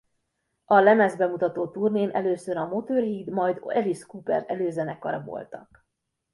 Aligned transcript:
A 0.65 0.79
lemezbemutató 0.79 1.67
turnén 1.67 2.09
először 2.09 2.57
a 2.57 2.67
Motörhead 2.67 3.27
majd 3.29 3.57
Alice 3.61 4.05
Cooper 4.07 4.43
előzenekara 4.47 5.21
voltak. 5.23 5.85